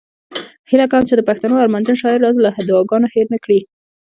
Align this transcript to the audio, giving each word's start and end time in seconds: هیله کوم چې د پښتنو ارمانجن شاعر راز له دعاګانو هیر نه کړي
هیله 0.69 0.85
کوم 0.91 1.03
چې 1.09 1.13
د 1.15 1.21
پښتنو 1.29 1.61
ارمانجن 1.63 1.95
شاعر 2.01 2.19
راز 2.23 2.37
له 2.41 2.49
دعاګانو 2.69 3.11
هیر 3.13 3.27
نه 3.33 3.39
کړي 3.43 3.59